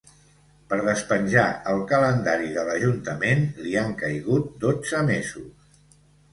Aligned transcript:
Per 0.69 0.77
despenjar 0.87 1.43
el 1.73 1.83
calendari 1.91 2.49
de 2.57 2.65
l’ajuntament 2.71 3.47
li 3.67 3.77
han 3.85 3.95
caigut 4.03 4.51
dotze 4.67 5.07
mesos. 5.15 5.81